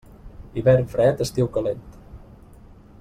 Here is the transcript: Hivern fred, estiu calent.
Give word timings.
Hivern 0.61 0.87
fred, 0.95 1.21
estiu 1.27 1.51
calent. 1.59 1.85